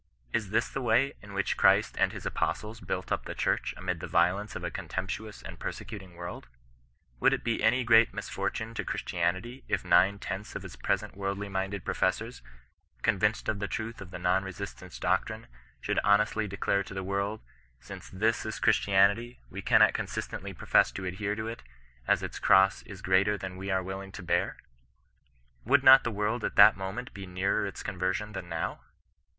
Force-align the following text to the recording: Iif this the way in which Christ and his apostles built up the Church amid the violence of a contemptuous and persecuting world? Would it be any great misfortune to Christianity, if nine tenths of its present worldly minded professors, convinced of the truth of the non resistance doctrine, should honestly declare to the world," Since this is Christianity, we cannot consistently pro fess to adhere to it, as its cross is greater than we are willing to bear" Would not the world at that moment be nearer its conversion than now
Iif 0.33 0.49
this 0.49 0.67
the 0.67 0.81
way 0.81 1.13
in 1.21 1.31
which 1.35 1.57
Christ 1.57 1.95
and 1.95 2.11
his 2.11 2.25
apostles 2.25 2.79
built 2.79 3.11
up 3.11 3.25
the 3.25 3.35
Church 3.35 3.71
amid 3.77 3.99
the 3.99 4.07
violence 4.07 4.55
of 4.55 4.63
a 4.63 4.71
contemptuous 4.71 5.43
and 5.43 5.59
persecuting 5.59 6.15
world? 6.15 6.47
Would 7.19 7.33
it 7.33 7.43
be 7.43 7.61
any 7.61 7.83
great 7.83 8.11
misfortune 8.11 8.73
to 8.73 8.83
Christianity, 8.83 9.63
if 9.67 9.85
nine 9.85 10.17
tenths 10.17 10.55
of 10.55 10.65
its 10.65 10.75
present 10.75 11.15
worldly 11.15 11.49
minded 11.49 11.85
professors, 11.85 12.41
convinced 13.03 13.47
of 13.47 13.59
the 13.59 13.67
truth 13.67 14.01
of 14.01 14.09
the 14.09 14.17
non 14.17 14.43
resistance 14.43 14.97
doctrine, 14.97 15.45
should 15.81 15.99
honestly 16.03 16.47
declare 16.47 16.81
to 16.83 16.95
the 16.95 17.03
world," 17.03 17.41
Since 17.79 18.09
this 18.09 18.43
is 18.43 18.57
Christianity, 18.59 19.39
we 19.51 19.61
cannot 19.61 19.93
consistently 19.93 20.51
pro 20.51 20.65
fess 20.65 20.91
to 20.93 21.05
adhere 21.05 21.35
to 21.35 21.47
it, 21.47 21.61
as 22.07 22.23
its 22.23 22.39
cross 22.39 22.81
is 22.87 23.03
greater 23.03 23.37
than 23.37 23.55
we 23.55 23.69
are 23.69 23.83
willing 23.83 24.11
to 24.13 24.23
bear" 24.23 24.57
Would 25.63 25.83
not 25.83 26.03
the 26.03 26.09
world 26.09 26.43
at 26.43 26.55
that 26.55 26.75
moment 26.75 27.13
be 27.13 27.27
nearer 27.27 27.67
its 27.67 27.83
conversion 27.83 28.31
than 28.31 28.49
now 28.49 28.81